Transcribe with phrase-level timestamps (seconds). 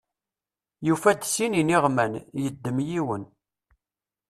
[0.87, 2.13] Yufa-d sin iniɣman,
[2.43, 3.23] yeddem yiwen.